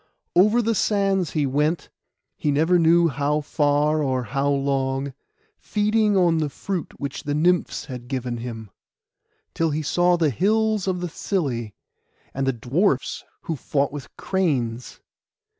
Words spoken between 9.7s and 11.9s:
saw the hills of the Psylli,